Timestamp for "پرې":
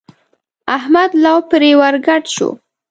1.49-1.71